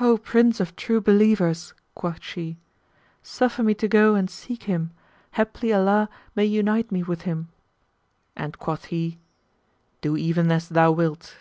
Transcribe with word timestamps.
"O 0.00 0.18
Prince 0.18 0.60
of 0.60 0.76
True 0.76 1.00
Believers," 1.00 1.72
quoth 1.94 2.22
she, 2.22 2.58
"suffer 3.22 3.62
me 3.62 3.72
to 3.76 3.88
go 3.88 4.14
and 4.14 4.28
seek 4.28 4.64
him; 4.64 4.90
haply 5.30 5.72
Allah 5.72 6.10
may 6.36 6.44
unite 6.44 6.92
me 6.92 7.02
with 7.02 7.22
him:" 7.22 7.48
and 8.36 8.58
quoth 8.58 8.84
he, 8.92 9.18
"Do 10.02 10.14
even 10.14 10.52
as 10.52 10.68
thou 10.68 10.92
wilt." 10.92 11.34